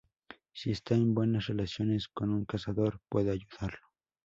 [0.51, 3.87] Si está en buenas relaciones con un cazador, puede ayudarlo.